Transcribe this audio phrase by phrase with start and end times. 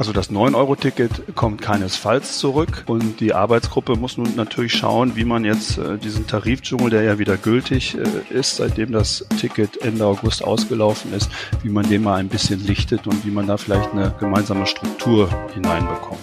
[0.00, 5.44] Also das 9-Euro-Ticket kommt keinesfalls zurück und die Arbeitsgruppe muss nun natürlich schauen, wie man
[5.44, 10.42] jetzt äh, diesen Tarifdschungel, der ja wieder gültig äh, ist, seitdem das Ticket Ende August
[10.42, 11.28] ausgelaufen ist,
[11.62, 15.28] wie man den mal ein bisschen lichtet und wie man da vielleicht eine gemeinsame Struktur
[15.52, 16.18] hineinbekommt.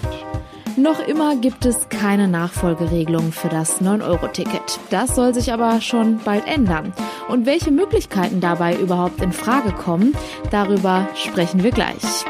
[0.76, 4.80] Noch immer gibt es keine Nachfolgeregelung für das 9-Euro-Ticket.
[4.90, 6.94] Das soll sich aber schon bald ändern.
[7.28, 10.16] Und welche Möglichkeiten dabei überhaupt in Frage kommen,
[10.50, 12.26] darüber sprechen wir gleich.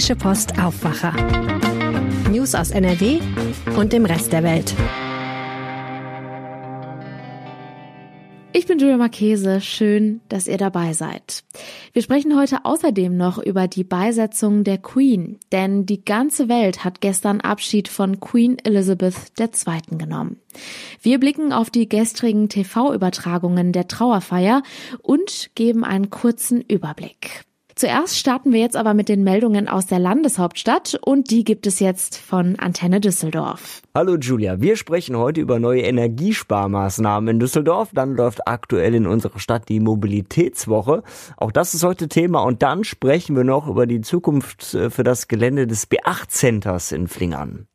[0.00, 1.12] Rheinische Post Aufwacher.
[2.30, 3.20] News aus NRW
[3.76, 4.74] und dem Rest der Welt.
[8.54, 9.60] Ich bin Julia Marchese.
[9.60, 11.44] Schön, dass ihr dabei seid.
[11.92, 17.02] Wir sprechen heute außerdem noch über die Beisetzung der Queen, denn die ganze Welt hat
[17.02, 19.98] gestern Abschied von Queen Elizabeth II.
[19.98, 20.40] genommen.
[21.02, 24.62] Wir blicken auf die gestrigen TV-Übertragungen der Trauerfeier
[25.02, 27.44] und geben einen kurzen Überblick.
[27.80, 31.80] Zuerst starten wir jetzt aber mit den Meldungen aus der Landeshauptstadt und die gibt es
[31.80, 33.80] jetzt von Antenne Düsseldorf.
[33.94, 37.88] Hallo Julia, wir sprechen heute über neue Energiesparmaßnahmen in Düsseldorf.
[37.94, 41.02] Dann läuft aktuell in unserer Stadt die Mobilitätswoche.
[41.38, 45.02] Auch das ist heute Thema und dann sprechen wir noch über die Zukunft äh, für
[45.02, 47.69] das Gelände des B8-Centers in Flingern.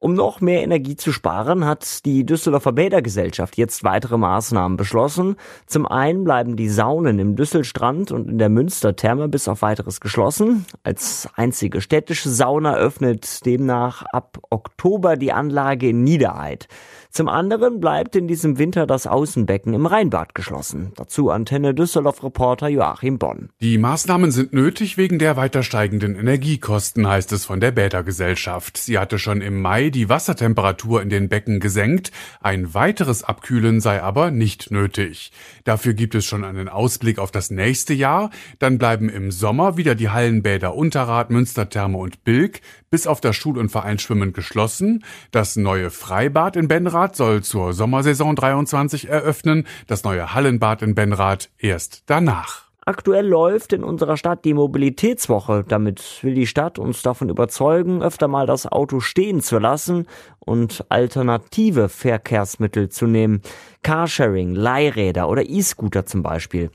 [0.00, 5.34] Um noch mehr Energie zu sparen, hat die Düsseldorfer Bädergesellschaft jetzt weitere Maßnahmen beschlossen.
[5.66, 10.66] Zum einen bleiben die Saunen im Düsselstrand und in der Münstertherme bis auf weiteres geschlossen.
[10.84, 16.68] Als einzige städtische Sauna öffnet demnach ab Oktober die Anlage in Niedereid.
[17.10, 20.92] Zum anderen bleibt in diesem Winter das Außenbecken im Rheinbad geschlossen.
[20.96, 23.48] Dazu Antenne Düsseldorf-Reporter Joachim Bonn.
[23.60, 28.76] Die Maßnahmen sind nötig wegen der weiter steigenden Energiekosten, heißt es von der Bädergesellschaft.
[28.76, 32.12] Sie hatte schon im Mai die Wassertemperatur in den Becken gesenkt.
[32.40, 35.32] Ein weiteres Abkühlen sei aber nicht nötig.
[35.64, 38.30] Dafür gibt es schon einen Ausblick auf das nächste Jahr.
[38.58, 43.58] Dann bleiben im Sommer wieder die Hallenbäder Unterrad, Münstertherme und Bilk bis auf das Schul-
[43.58, 45.04] und Vereinsschwimmen geschlossen.
[45.30, 51.50] Das neue Freibad in Benrath soll zur Sommersaison 23 eröffnen, das neue Hallenbad in Benrath
[51.58, 52.68] erst danach.
[52.88, 55.62] Aktuell läuft in unserer Stadt die Mobilitätswoche.
[55.68, 60.06] Damit will die Stadt uns davon überzeugen, öfter mal das Auto stehen zu lassen
[60.38, 63.42] und alternative Verkehrsmittel zu nehmen.
[63.82, 66.70] Carsharing, Leihräder oder E-Scooter zum Beispiel.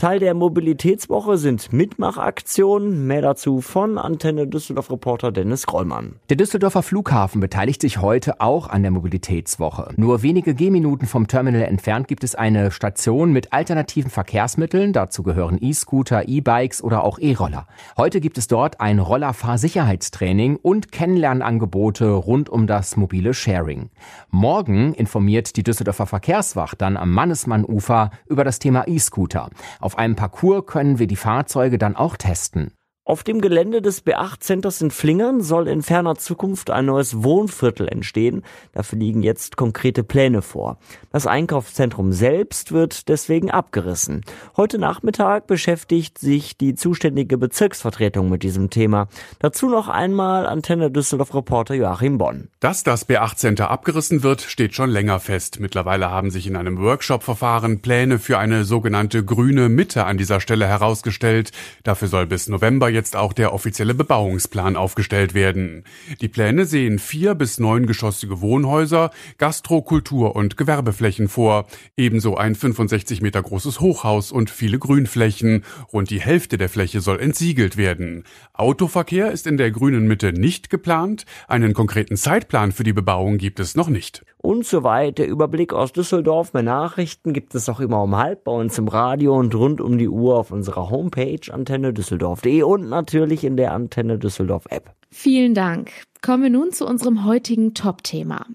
[0.00, 3.06] Teil der Mobilitätswoche sind Mitmachaktionen.
[3.06, 6.14] Mehr dazu von Antenne Düsseldorf Reporter Dennis Grollmann.
[6.30, 9.92] Der Düsseldorfer Flughafen beteiligt sich heute auch an der Mobilitätswoche.
[9.96, 14.94] Nur wenige Gehminuten vom Terminal entfernt gibt es eine Station mit alternativen Verkehrsmitteln.
[14.94, 17.66] Dazu gehören E-Scooter, E-Bikes oder auch E-Roller.
[17.98, 23.90] Heute gibt es dort ein Rollerfahrsicherheitstraining und Kennenlernangebote rund um das mobile Sharing.
[24.30, 29.50] Morgen informiert die Düsseldorfer Verkehrswacht dann am Mannesmann-Ufer über das Thema E-Scooter.
[29.90, 32.70] Auf einem Parcours können wir die Fahrzeuge dann auch testen.
[33.10, 38.44] Auf dem Gelände des B8-Centers in Flingern soll in ferner Zukunft ein neues Wohnviertel entstehen.
[38.70, 40.78] Dafür liegen jetzt konkrete Pläne vor.
[41.10, 44.20] Das Einkaufszentrum selbst wird deswegen abgerissen.
[44.56, 49.08] Heute Nachmittag beschäftigt sich die zuständige Bezirksvertretung mit diesem Thema.
[49.40, 52.46] Dazu noch einmal Antenne Düsseldorf Reporter Joachim Bonn.
[52.60, 55.58] Dass das B8-Center abgerissen wird, steht schon länger fest.
[55.58, 60.68] Mittlerweile haben sich in einem Workshop-Verfahren Pläne für eine sogenannte grüne Mitte an dieser Stelle
[60.68, 61.50] herausgestellt.
[61.82, 65.84] Dafür soll bis November jetzt auch der offizielle Bebauungsplan aufgestellt werden.
[66.20, 71.66] Die Pläne sehen vier bis neungeschossige Wohnhäuser, Gastro-, Kultur- und Gewerbeflächen vor,
[71.96, 75.64] ebenso ein 65 Meter großes Hochhaus und viele Grünflächen.
[75.92, 78.24] Rund die Hälfte der Fläche soll entsiegelt werden.
[78.52, 81.24] Autoverkehr ist in der grünen Mitte nicht geplant.
[81.48, 84.22] Einen konkreten Zeitplan für die Bebauung gibt es noch nicht.
[84.42, 86.54] Und soweit der Überblick aus Düsseldorf.
[86.54, 89.98] Mehr Nachrichten gibt es auch immer um halb bei uns im Radio und rund um
[89.98, 94.92] die Uhr auf unserer Homepage antenne düsseldorf.de und natürlich in der Antenne Düsseldorf App.
[95.10, 95.90] Vielen Dank.
[96.22, 98.46] Kommen wir nun zu unserem heutigen Top-Thema.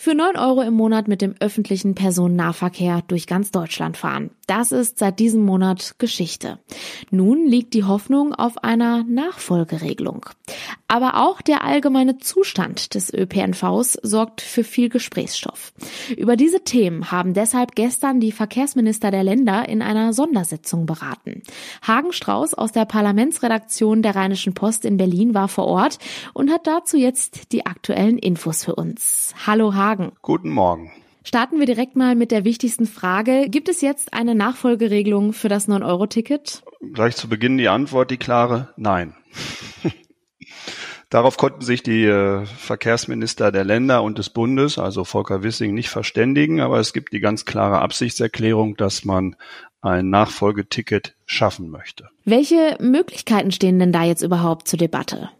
[0.00, 4.30] Für 9 Euro im Monat mit dem öffentlichen Personennahverkehr durch ganz Deutschland fahren.
[4.46, 6.60] Das ist seit diesem Monat Geschichte.
[7.10, 10.26] Nun liegt die Hoffnung auf einer Nachfolgeregelung.
[10.86, 15.72] Aber auch der allgemeine Zustand des ÖPNVs sorgt für viel Gesprächsstoff.
[16.16, 21.42] Über diese Themen haben deshalb gestern die Verkehrsminister der Länder in einer Sondersitzung beraten.
[21.82, 25.98] Hagen Strauß aus der Parlamentsredaktion der Rheinischen Post in Berlin war vor Ort
[26.34, 29.34] und hat dazu jetzt die aktuellen Infos für uns.
[29.44, 29.87] Hallo Hagen.
[30.22, 30.92] Guten Morgen.
[31.24, 33.48] Starten wir direkt mal mit der wichtigsten Frage.
[33.48, 36.62] Gibt es jetzt eine Nachfolgeregelung für das 9-Euro-Ticket?
[36.92, 39.14] Gleich zu Beginn die Antwort, die klare Nein.
[41.10, 45.88] Darauf konnten sich die äh, Verkehrsminister der Länder und des Bundes, also Volker Wissing, nicht
[45.88, 49.36] verständigen, aber es gibt die ganz klare Absichtserklärung, dass man
[49.80, 52.10] ein Nachfolgeticket schaffen möchte.
[52.24, 55.30] Welche Möglichkeiten stehen denn da jetzt überhaupt zur Debatte?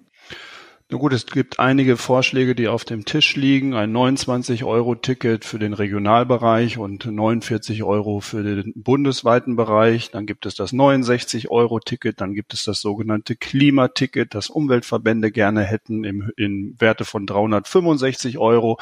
[0.91, 3.75] Na gut, es gibt einige Vorschläge, die auf dem Tisch liegen.
[3.75, 10.11] Ein 29-Euro-Ticket für den Regionalbereich und 49 Euro für den bundesweiten Bereich.
[10.13, 12.23] Dann gibt es das 69-Euro-Ticket.
[12.23, 18.39] Dann gibt es das sogenannte Klimaticket, das Umweltverbände gerne hätten im, in Werte von 365
[18.39, 18.81] Euro.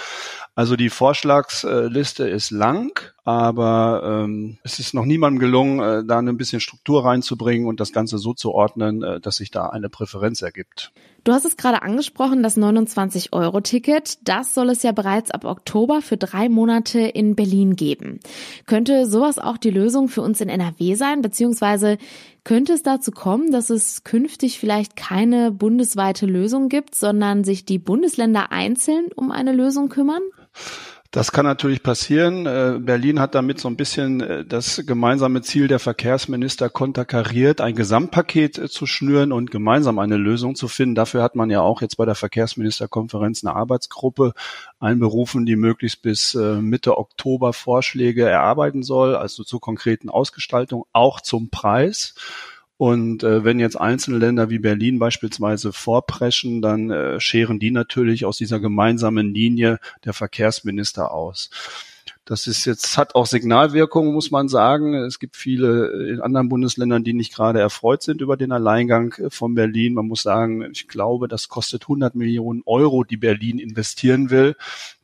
[0.54, 6.36] Also die Vorschlagsliste ist lang, aber ähm, es ist noch niemandem gelungen, äh, da ein
[6.36, 10.42] bisschen Struktur reinzubringen und das Ganze so zu ordnen, äh, dass sich da eine Präferenz
[10.42, 10.92] ergibt.
[11.24, 14.18] Du hast es gerade angesprochen, das 29-Euro-Ticket.
[14.22, 18.20] Das soll es ja bereits ab Oktober für drei Monate in Berlin geben.
[18.64, 21.20] Könnte sowas auch die Lösung für uns in NRW sein?
[21.20, 21.98] Beziehungsweise
[22.44, 27.80] könnte es dazu kommen, dass es künftig vielleicht keine bundesweite Lösung gibt, sondern sich die
[27.80, 30.22] Bundesländer einzeln um eine Lösung kümmern?
[31.10, 32.46] Das kann natürlich passieren.
[32.46, 37.74] Äh, Berlin hat damit so ein bisschen äh, das gemeinsame Ziel der Verkehrsminister konterkariert, ein
[37.74, 40.94] Gesamtpaket äh, zu schnüren und gemeinsam eine Lösung zu finden.
[40.94, 44.32] Dafür hat man ja auch jetzt bei der Verkehrsministerkonferenz eine Arbeitsgruppe
[44.80, 51.50] einberufen, die möglichst bis Mitte Oktober Vorschläge erarbeiten soll, also zur konkreten Ausgestaltung, auch zum
[51.50, 52.14] Preis.
[52.78, 58.26] Und äh, wenn jetzt einzelne Länder wie Berlin beispielsweise vorpreschen, dann äh, scheren die natürlich
[58.26, 61.50] aus dieser gemeinsamen Linie der Verkehrsminister aus.
[62.26, 64.94] Das ist jetzt, hat auch Signalwirkung, muss man sagen.
[64.94, 69.54] Es gibt viele in anderen Bundesländern, die nicht gerade erfreut sind über den Alleingang von
[69.54, 69.94] Berlin.
[69.94, 74.56] Man muss sagen, ich glaube, das kostet 100 Millionen Euro, die Berlin investieren will.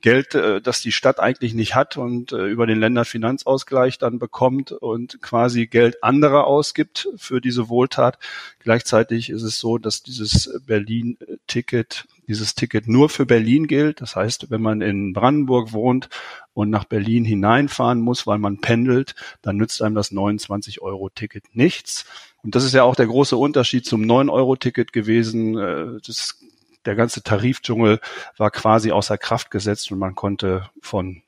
[0.02, 4.72] Geld, äh, das die Stadt eigentlich nicht hat und äh, über den Länderfinanzausgleich dann bekommt
[4.72, 8.18] und quasi Geld anderer ausgibt für diese Wohltat.
[8.58, 14.00] Gleichzeitig ist es so, dass dieses Berlin-Ticket, dieses Ticket nur für Berlin gilt.
[14.00, 16.08] Das heißt, wenn man in Brandenburg wohnt
[16.52, 22.04] und nach Berlin hineinfahren muss, weil man pendelt, dann nützt einem das 29-Euro-Ticket nichts.
[22.42, 25.56] Und das ist ja auch der große Unterschied zum 9-Euro-Ticket gewesen.
[25.56, 26.40] Äh, das,
[26.84, 28.00] der ganze Tarifdschungel
[28.36, 31.22] war quasi außer Kraft gesetzt und man konnte von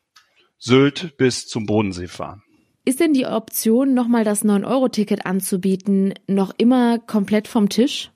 [0.59, 2.43] Sylt bis zum Bodensee fahren.
[2.87, 8.11] Ist denn die Option, nochmal das 9-Euro-Ticket anzubieten, noch immer komplett vom Tisch?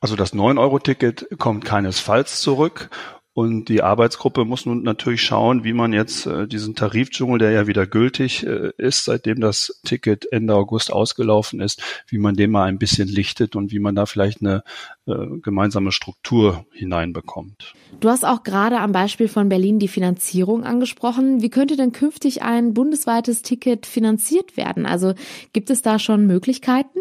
[0.00, 2.88] Also das 9-Euro-Ticket kommt keinesfalls zurück.
[3.38, 7.68] Und die Arbeitsgruppe muss nun natürlich schauen, wie man jetzt äh, diesen Tarifdschungel, der ja
[7.68, 12.64] wieder gültig äh, ist, seitdem das Ticket Ende August ausgelaufen ist, wie man den mal
[12.64, 14.64] ein bisschen lichtet und wie man da vielleicht eine
[15.06, 17.74] äh, gemeinsame Struktur hineinbekommt.
[18.00, 21.40] Du hast auch gerade am Beispiel von Berlin die Finanzierung angesprochen.
[21.40, 24.84] Wie könnte denn künftig ein bundesweites Ticket finanziert werden?
[24.84, 25.14] Also
[25.52, 26.98] gibt es da schon Möglichkeiten?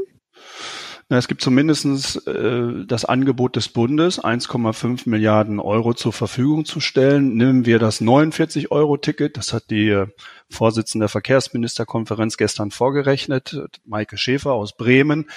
[1.09, 6.81] Na, es gibt zumindestens äh, das Angebot des Bundes, 1,5 Milliarden Euro zur Verfügung zu
[6.81, 7.37] stellen.
[7.37, 10.07] Nehmen wir das 49-Euro-Ticket, das hat die äh,
[10.49, 15.29] Vorsitzende der Verkehrsministerkonferenz gestern vorgerechnet, Maike Schäfer aus Bremen.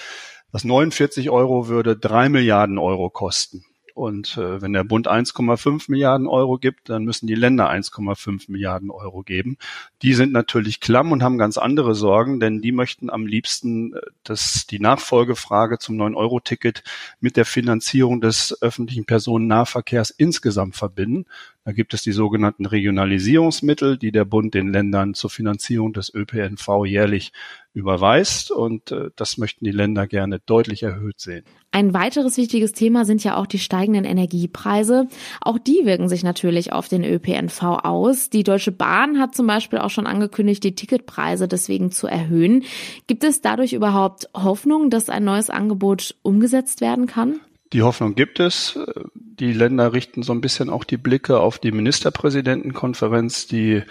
[0.51, 3.65] Das 49 Euro würde drei Milliarden Euro kosten.
[3.95, 8.91] Und äh, wenn der Bund 1,5 Milliarden Euro gibt, dann müssen die Länder 1,5 Milliarden
[8.91, 9.57] Euro geben.
[10.03, 14.01] Die sind natürlich klamm und haben ganz andere Sorgen, denn die möchten am liebsten äh,
[14.25, 16.85] dass die Nachfolgefrage zum 9-Euro-Ticket
[17.21, 21.27] mit der Finanzierung des öffentlichen Personennahverkehrs insgesamt verbinden.
[21.65, 26.87] Da gibt es die sogenannten Regionalisierungsmittel, die der Bund den Ländern zur Finanzierung des ÖPNV
[26.87, 27.33] jährlich
[27.75, 28.51] überweist.
[28.51, 31.45] Und äh, das möchten die Länder gerne deutlich erhöht sehen.
[31.71, 35.07] Ein weiteres wichtiges Thema sind ja auch die steigenden Energiepreise.
[35.43, 38.31] Auch die wirken sich natürlich auf den ÖPNV aus.
[38.31, 42.64] Die Deutsche Bahn hat zum Beispiel auch schon angekündigt, die Ticketpreise deswegen zu erhöhen.
[43.07, 47.38] Gibt es dadurch überhaupt Hoffnung, dass ein neues Angebot umgesetzt werden kann?
[47.73, 48.79] Die Hoffnung gibt es.
[49.15, 53.83] Die Länder richten so ein bisschen auch die Blicke auf die Ministerpräsidentenkonferenz, die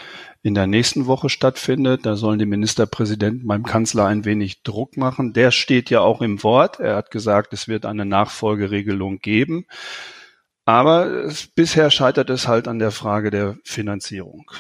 [0.42, 2.06] in der nächsten Woche stattfindet.
[2.06, 5.32] Da sollen die Ministerpräsidenten beim Kanzler ein wenig Druck machen.
[5.32, 6.80] Der steht ja auch im Wort.
[6.80, 9.66] Er hat gesagt, es wird eine Nachfolgeregelung geben.
[10.66, 14.52] Aber es, bisher scheitert es halt an der Frage der Finanzierung.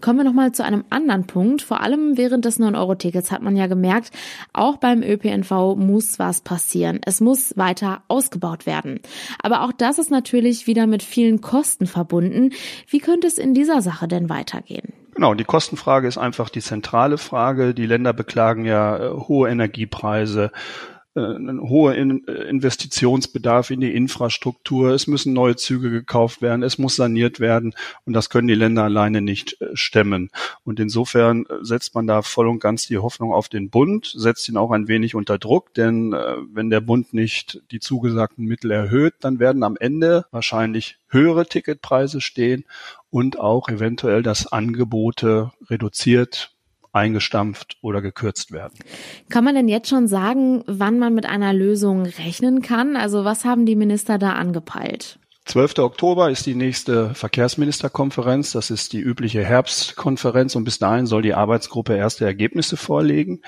[0.00, 1.62] Kommen wir nochmal zu einem anderen Punkt.
[1.62, 4.10] Vor allem während des 9-Euro-Tickets hat man ja gemerkt,
[4.52, 7.00] auch beim ÖPNV muss was passieren.
[7.04, 9.00] Es muss weiter ausgebaut werden.
[9.42, 12.50] Aber auch das ist natürlich wieder mit vielen Kosten verbunden.
[12.88, 14.92] Wie könnte es in dieser Sache denn weitergehen?
[15.16, 17.72] Genau, die Kostenfrage ist einfach die zentrale Frage.
[17.72, 20.52] Die Länder beklagen ja äh, hohe Energiepreise,
[21.16, 24.90] ein hoher äh, Investitionsbedarf in die Infrastruktur.
[24.90, 26.62] Es müssen neue Züge gekauft werden.
[26.62, 27.74] Es muss saniert werden.
[28.04, 30.30] Und das können die Länder alleine nicht äh, stemmen.
[30.64, 34.56] Und insofern setzt man da voll und ganz die Hoffnung auf den Bund, setzt ihn
[34.56, 39.14] auch ein wenig unter Druck, denn äh, wenn der Bund nicht die zugesagten Mittel erhöht,
[39.20, 42.64] dann werden am Ende wahrscheinlich höhere Ticketpreise stehen
[43.10, 46.55] und auch eventuell das Angebote reduziert
[46.96, 48.74] eingestampft oder gekürzt werden.
[49.28, 52.96] Kann man denn jetzt schon sagen, wann man mit einer Lösung rechnen kann?
[52.96, 55.18] Also was haben die Minister da angepeilt?
[55.46, 55.78] 12.
[55.78, 58.50] Oktober ist die nächste Verkehrsministerkonferenz.
[58.50, 63.42] Das ist die übliche Herbstkonferenz und bis dahin soll die Arbeitsgruppe erste Ergebnisse vorlegen.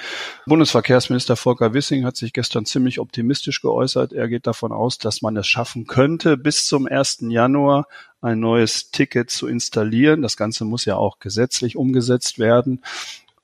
[0.46, 4.12] Bundesverkehrsminister Volker Wissing hat sich gestern ziemlich optimistisch geäußert.
[4.12, 7.24] Er geht davon aus, dass man es schaffen könnte, bis zum 1.
[7.30, 7.88] Januar
[8.20, 10.22] ein neues Ticket zu installieren.
[10.22, 12.80] Das Ganze muss ja auch gesetzlich umgesetzt werden.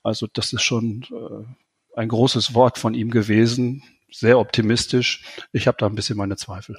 [0.05, 3.81] Also das ist schon äh, ein großes Wort von ihm gewesen,
[4.11, 5.25] sehr optimistisch.
[5.51, 6.77] Ich habe da ein bisschen meine Zweifel.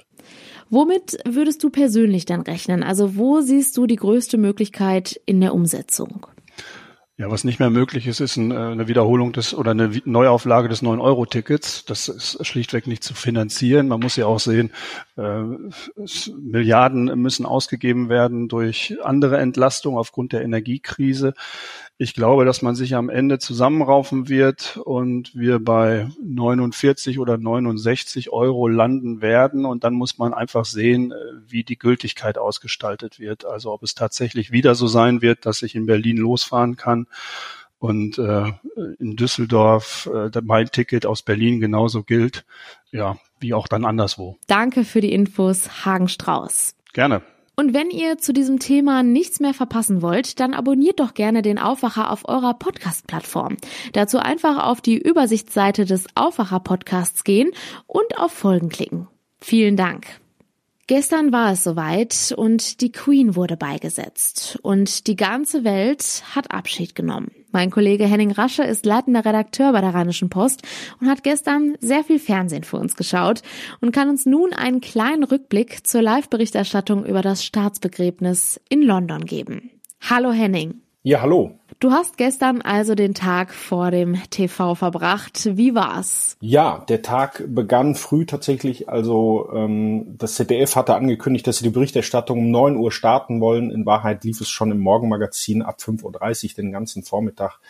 [0.69, 2.83] Womit würdest du persönlich dann rechnen?
[2.83, 6.27] Also wo siehst du die größte Möglichkeit in der Umsetzung?
[7.19, 10.83] Ja, was nicht mehr möglich ist, ist äh, eine Wiederholung des oder eine Neuauflage des
[10.83, 11.83] 9-Euro-Tickets.
[11.85, 13.87] Das ist schlichtweg nicht zu finanzieren.
[13.87, 14.71] Man muss ja auch sehen,
[15.17, 15.41] äh,
[16.39, 21.33] Milliarden müssen ausgegeben werden durch andere Entlastungen aufgrund der Energiekrise.
[21.99, 28.29] Ich glaube, dass man sich am Ende zusammenraufen wird und wir bei 49 oder 69
[28.31, 29.65] Euro landen werden.
[29.65, 31.15] Und dann muss man einfach sehen, äh,
[31.47, 33.45] wie die Gültigkeit ausgestaltet wird.
[33.45, 37.07] Also ob es tatsächlich wieder so sein wird, dass ich in Berlin losfahren kann
[37.79, 38.51] und äh,
[38.99, 42.45] in Düsseldorf äh, mein Ticket aus Berlin genauso gilt,
[42.91, 44.37] ja, wie auch dann anderswo.
[44.47, 46.75] Danke für die Infos, Hagen Strauß.
[46.93, 47.21] Gerne.
[47.59, 51.57] Und wenn ihr zu diesem Thema nichts mehr verpassen wollt, dann abonniert doch gerne den
[51.57, 53.57] Aufwacher auf eurer Podcast-Plattform.
[53.93, 57.49] Dazu einfach auf die Übersichtsseite des Aufwacher-Podcasts gehen
[57.87, 59.07] und auf Folgen klicken.
[59.41, 60.05] Vielen Dank.
[60.87, 66.95] Gestern war es soweit und die Queen wurde beigesetzt und die ganze Welt hat Abschied
[66.95, 67.31] genommen.
[67.51, 70.61] Mein Kollege Henning Rasche ist leitender Redakteur bei der Rheinischen Post
[71.01, 73.41] und hat gestern sehr viel Fernsehen für uns geschaut
[73.81, 79.71] und kann uns nun einen kleinen Rückblick zur Live-Berichterstattung über das Staatsbegräbnis in London geben.
[79.99, 80.86] Hallo Henning.
[81.07, 81.57] Ja, hallo.
[81.79, 85.55] Du hast gestern also den Tag vor dem TV verbracht.
[85.55, 86.35] Wie war's?
[86.41, 88.89] Ja, der Tag begann früh tatsächlich.
[88.89, 93.71] Also ähm, das ZDF hatte angekündigt, dass sie die Berichterstattung um neun Uhr starten wollen.
[93.71, 97.61] In Wahrheit lief es schon im Morgenmagazin ab 5.30 Uhr den ganzen Vormittag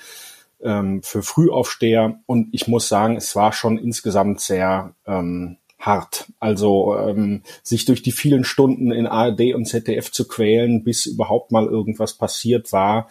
[0.59, 2.19] ähm, für Frühaufsteher.
[2.25, 6.25] Und ich muss sagen, es war schon insgesamt sehr ähm, hart.
[6.39, 11.51] Also ähm, sich durch die vielen Stunden in ARD und ZDF zu quälen, bis überhaupt
[11.51, 13.09] mal irgendwas passiert war,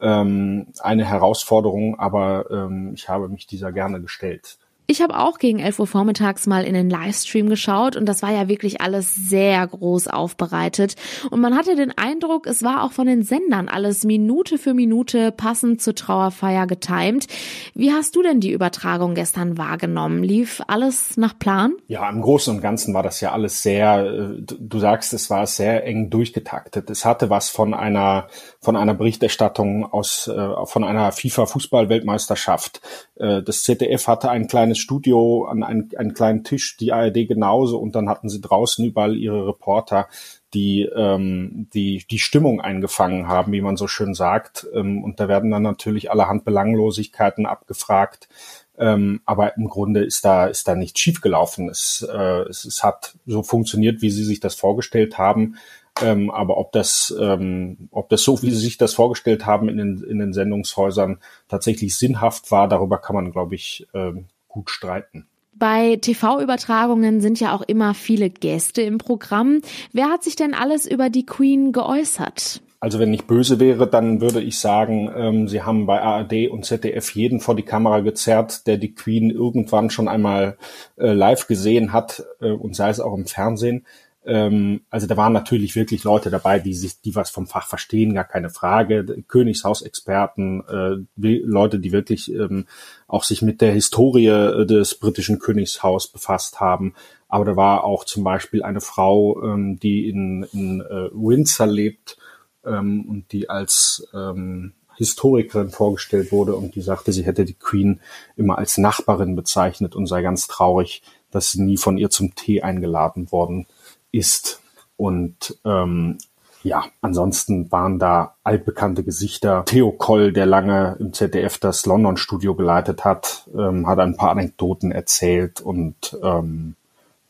[0.00, 4.58] ähm, eine Herausforderung, aber ähm, ich habe mich dieser gerne gestellt.
[4.86, 8.30] Ich habe auch gegen 11 Uhr vormittags mal in den Livestream geschaut und das war
[8.30, 10.96] ja wirklich alles sehr groß aufbereitet.
[11.30, 15.32] Und man hatte den Eindruck, es war auch von den Sendern alles Minute für Minute
[15.32, 17.28] passend zur Trauerfeier getimt.
[17.74, 20.22] Wie hast du denn die Übertragung gestern wahrgenommen?
[20.22, 21.72] Lief alles nach Plan?
[21.88, 25.46] Ja, im Großen und Ganzen war das ja alles sehr, äh, du sagst, es war
[25.46, 26.90] sehr eng durchgetaktet.
[26.90, 28.28] Es hatte was von einer,
[28.64, 32.80] von einer Berichterstattung aus, äh, von einer FIFA-Fußball-Weltmeisterschaft.
[33.16, 37.78] Äh, das ZDF hatte ein kleines Studio, an einen, einen kleinen Tisch, die ARD genauso
[37.78, 40.08] und dann hatten sie draußen überall ihre Reporter,
[40.54, 44.66] die ähm, die die Stimmung eingefangen haben, wie man so schön sagt.
[44.72, 48.28] Ähm, und da werden dann natürlich allerhand Belanglosigkeiten abgefragt.
[48.76, 51.68] Ähm, aber im Grunde ist da ist da nichts schiefgelaufen.
[51.68, 55.56] Es, äh, es, es hat so funktioniert, wie sie sich das vorgestellt haben.
[56.02, 59.76] Ähm, aber ob das, ähm, ob das so, wie Sie sich das vorgestellt haben in
[59.76, 65.26] den, in den Sendungshäusern tatsächlich sinnhaft war, darüber kann man, glaube ich, ähm, gut streiten.
[65.56, 69.60] Bei TV-Übertragungen sind ja auch immer viele Gäste im Programm.
[69.92, 72.60] Wer hat sich denn alles über die Queen geäußert?
[72.84, 76.66] Also wenn ich böse wäre, dann würde ich sagen, ähm, sie haben bei ARD und
[76.66, 80.58] ZDF jeden vor die Kamera gezerrt, der die Queen irgendwann schon einmal
[80.98, 83.86] äh, live gesehen hat äh, und sei es auch im Fernsehen.
[84.26, 88.14] Ähm, also da waren natürlich wirklich Leute dabei, die sich, die was vom Fach verstehen,
[88.14, 89.04] gar keine Frage.
[89.28, 92.66] Königshausexperten, äh, Leute, die wirklich ähm,
[93.06, 96.94] auch sich mit der Historie äh, des britischen Königshaus befasst haben.
[97.28, 102.16] Aber da war auch zum Beispiel eine Frau, ähm, die in, in äh, Windsor lebt
[102.64, 108.00] ähm, und die als ähm, Historikerin vorgestellt wurde und die sagte, sie hätte die Queen
[108.36, 112.62] immer als Nachbarin bezeichnet und sei ganz traurig, dass sie nie von ihr zum Tee
[112.62, 113.66] eingeladen worden
[114.14, 114.60] ist.
[114.96, 116.18] Und ähm,
[116.62, 119.64] ja, ansonsten waren da altbekannte Gesichter.
[119.66, 124.90] Theo Koll, der lange im ZDF das London-Studio geleitet hat, ähm, hat ein paar Anekdoten
[124.90, 126.74] erzählt und ähm,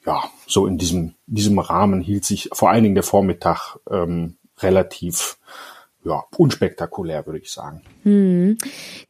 [0.07, 5.37] ja, so in diesem, diesem Rahmen hielt sich vor allen Dingen der Vormittag ähm, relativ
[6.04, 7.82] ja, unspektakulär, würde ich sagen.
[8.02, 8.58] Hm.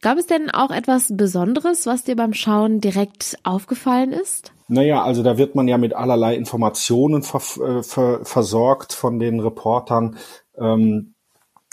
[0.01, 4.53] Gab es denn auch etwas Besonderes, was dir beim Schauen direkt aufgefallen ist?
[4.67, 9.39] Naja, also da wird man ja mit allerlei Informationen ver äh, ver versorgt von den
[9.39, 10.17] Reportern.
[10.57, 11.11] Ähm,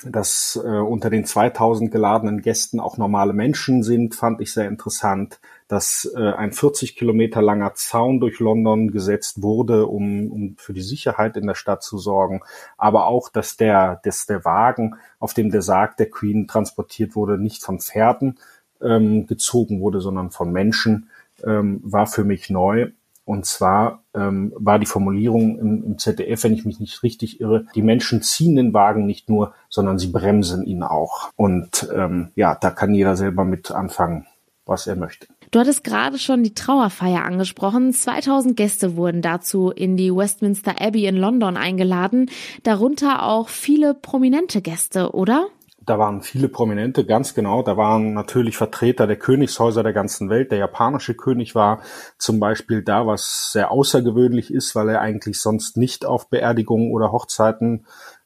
[0.04, 5.40] dass äh, unter den 2000 geladenen Gästen auch normale Menschen sind, fand ich sehr interessant.
[5.72, 10.82] Dass äh, ein 40 Kilometer langer Zaun durch London gesetzt wurde, um, um für die
[10.82, 12.42] Sicherheit in der Stadt zu sorgen.
[12.76, 17.38] Aber auch, dass der, dass der Wagen, auf dem der Sarg der Queen transportiert wurde,
[17.38, 18.38] nicht von Pferden
[18.82, 21.08] ähm, gezogen wurde, sondern von Menschen,
[21.42, 22.90] ähm, war für mich neu.
[23.24, 27.66] Und zwar ähm, war die Formulierung im, im ZDF, wenn ich mich nicht richtig irre,
[27.74, 31.30] die Menschen ziehen den Wagen nicht nur, sondern sie bremsen ihn auch.
[31.36, 34.26] Und ähm, ja, da kann jeder selber mit anfangen,
[34.66, 35.28] was er möchte.
[35.52, 37.92] Du hattest gerade schon die Trauerfeier angesprochen.
[37.92, 42.30] 2000 Gäste wurden dazu in die Westminster Abbey in London eingeladen,
[42.62, 45.48] darunter auch viele prominente Gäste, oder?
[45.84, 47.62] Da waren viele Prominente, ganz genau.
[47.62, 50.52] Da waren natürlich Vertreter der Königshäuser der ganzen Welt.
[50.52, 51.82] Der japanische König war
[52.16, 57.12] zum Beispiel da, was sehr außergewöhnlich ist, weil er eigentlich sonst nicht auf Beerdigungen oder
[57.12, 57.84] Hochzeiten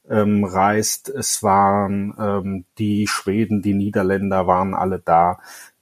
[0.08, 1.08] ähm, reist.
[1.08, 5.38] Es waren ähm, die Schweden, die Niederländer waren alle da.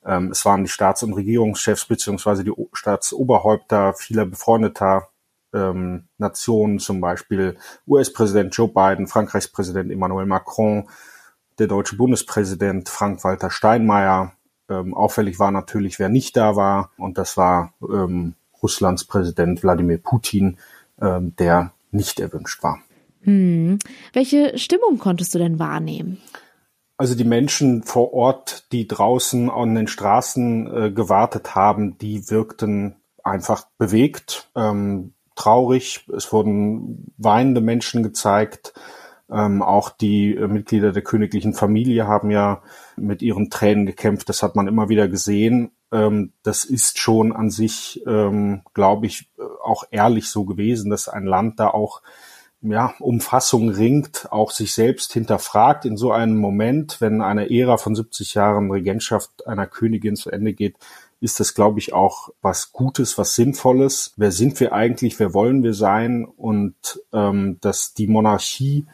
[0.07, 5.09] Ähm, es waren die Staats- und Regierungschefs beziehungsweise die Staatsoberhäupter vieler befreundeter
[5.53, 7.57] ähm, Nationen, zum Beispiel
[7.87, 10.89] US-Präsident Joe Biden, Frankreichs Präsident Emmanuel Macron,
[11.59, 14.33] der deutsche Bundespräsident Frank-Walter Steinmeier.
[14.69, 19.99] Ähm, auffällig war natürlich, wer nicht da war, und das war ähm, Russlands Präsident Wladimir
[19.99, 20.57] Putin,
[21.01, 22.81] ähm, der nicht erwünscht war.
[23.23, 23.79] Hm.
[24.13, 26.19] Welche Stimmung konntest du denn wahrnehmen?
[26.97, 32.97] Also die Menschen vor Ort, die draußen an den Straßen äh, gewartet haben, die wirkten
[33.25, 36.07] einfach bewegt, ähm, traurig.
[36.15, 38.75] Es wurden weinende Menschen gezeigt.
[39.31, 42.63] Ähm, auch die äh, Mitglieder der königlichen Familie haben ja
[42.97, 44.29] mit ihren Tränen gekämpft.
[44.29, 45.73] Das hat man immer wieder gesehen.
[45.91, 51.09] Ähm, das ist schon an sich, ähm, glaube ich, äh, auch ehrlich so gewesen, dass
[51.09, 52.03] ein Land da auch
[52.65, 57.77] ja, um Fassung ringt, auch sich selbst hinterfragt in so einem Moment, wenn eine Ära
[57.77, 60.77] von 70 Jahren Regentschaft einer Königin zu Ende geht,
[61.21, 64.13] ist das, glaube ich, auch was Gutes, was Sinnvolles.
[64.17, 65.19] Wer sind wir eigentlich?
[65.19, 66.25] Wer wollen wir sein?
[66.25, 66.75] Und
[67.13, 68.87] ähm, dass die Monarchie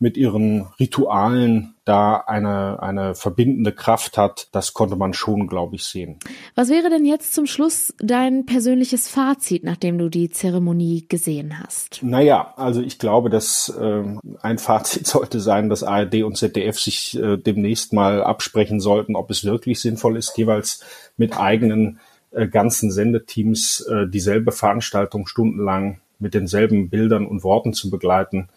[0.00, 5.84] mit ihren Ritualen da eine, eine verbindende Kraft hat, das konnte man schon, glaube ich,
[5.84, 6.18] sehen.
[6.54, 12.00] Was wäre denn jetzt zum Schluss dein persönliches Fazit, nachdem du die Zeremonie gesehen hast?
[12.02, 14.04] Naja, also ich glaube, dass äh,
[14.40, 19.30] ein Fazit sollte sein, dass ARD und ZDF sich äh, demnächst mal absprechen sollten, ob
[19.30, 20.84] es wirklich sinnvoll ist, jeweils
[21.16, 21.98] mit eigenen
[22.30, 28.48] äh, ganzen Sendeteams äh, dieselbe Veranstaltung stundenlang mit denselben Bildern und Worten zu begleiten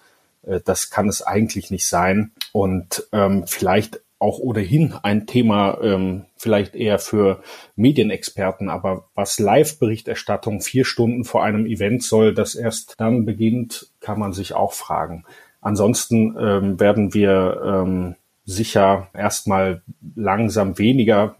[0.43, 2.31] das kann es eigentlich nicht sein.
[2.51, 7.41] Und ähm, vielleicht auch ohnehin ein Thema, ähm, vielleicht eher für
[7.75, 14.19] Medienexperten, aber was Live-Berichterstattung vier Stunden vor einem Event soll, das erst dann beginnt, kann
[14.19, 15.25] man sich auch fragen.
[15.59, 19.81] Ansonsten ähm, werden wir ähm, sicher erstmal
[20.15, 21.35] langsam weniger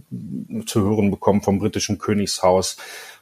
[0.65, 2.77] zu hören bekommen vom britischen Königshaus.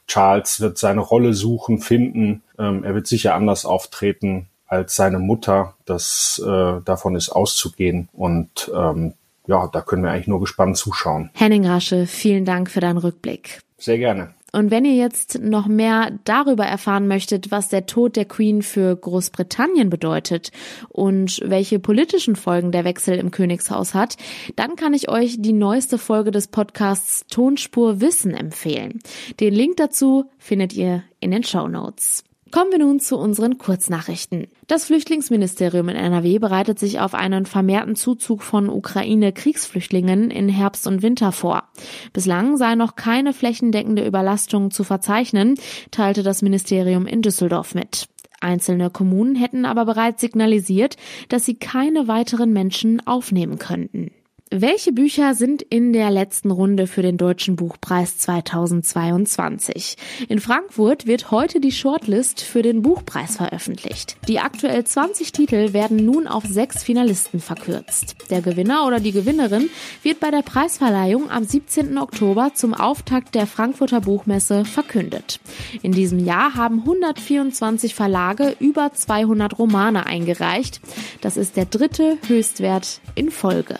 [0.06, 2.42] Charles wird seine Rolle suchen, finden.
[2.58, 5.74] Ähm, er wird sicher anders auftreten als seine Mutter.
[5.84, 8.08] Das äh, davon ist auszugehen.
[8.12, 9.14] Und ähm,
[9.46, 11.30] ja, da können wir eigentlich nur gespannt zuschauen.
[11.34, 13.60] Henning Rasche, vielen Dank für deinen Rückblick.
[13.76, 14.34] Sehr gerne.
[14.52, 18.96] Und wenn ihr jetzt noch mehr darüber erfahren möchtet, was der Tod der Queen für
[18.96, 20.50] Großbritannien bedeutet
[20.88, 24.16] und welche politischen Folgen der Wechsel im Königshaus hat,
[24.56, 29.00] dann kann ich euch die neueste Folge des Podcasts Tonspur Wissen empfehlen.
[29.38, 32.24] Den Link dazu findet ihr in den Show Notes.
[32.50, 34.48] Kommen wir nun zu unseren Kurznachrichten.
[34.66, 41.02] Das Flüchtlingsministerium in NRW bereitet sich auf einen vermehrten Zuzug von Ukraine-Kriegsflüchtlingen in Herbst und
[41.02, 41.68] Winter vor.
[42.12, 45.54] Bislang sei noch keine flächendeckende Überlastung zu verzeichnen,
[45.92, 48.08] teilte das Ministerium in Düsseldorf mit.
[48.40, 50.96] Einzelne Kommunen hätten aber bereits signalisiert,
[51.28, 54.10] dass sie keine weiteren Menschen aufnehmen könnten.
[54.52, 59.96] Welche Bücher sind in der letzten Runde für den Deutschen Buchpreis 2022?
[60.28, 64.16] In Frankfurt wird heute die Shortlist für den Buchpreis veröffentlicht.
[64.26, 68.16] Die aktuell 20 Titel werden nun auf sechs Finalisten verkürzt.
[68.30, 69.70] Der Gewinner oder die Gewinnerin
[70.02, 71.96] wird bei der Preisverleihung am 17.
[71.96, 75.38] Oktober zum Auftakt der Frankfurter Buchmesse verkündet.
[75.82, 80.80] In diesem Jahr haben 124 Verlage über 200 Romane eingereicht.
[81.20, 83.78] Das ist der dritte Höchstwert in Folge.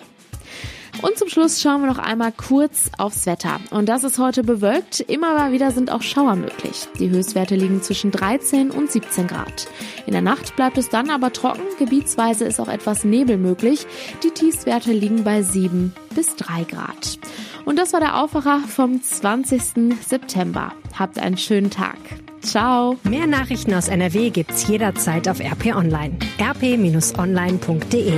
[1.03, 3.61] Und zum Schluss schauen wir noch einmal kurz aufs Wetter.
[3.71, 5.01] Und das ist heute bewölkt.
[5.01, 6.89] Immer mal wieder sind auch Schauer möglich.
[6.99, 9.67] Die Höchstwerte liegen zwischen 13 und 17 Grad.
[10.07, 11.63] In der Nacht bleibt es dann aber trocken.
[11.79, 13.87] Gebietsweise ist auch etwas Nebel möglich.
[14.23, 17.19] Die Tiefstwerte liegen bei 7 bis 3 Grad.
[17.65, 19.97] Und das war der Aufwacher vom 20.
[20.07, 20.73] September.
[20.99, 21.99] Habt einen schönen Tag.
[22.43, 22.97] Ciao.
[23.05, 26.19] Mehr Nachrichten aus NRW gibt's jederzeit auf RP Online.
[26.41, 28.15] rp-online.de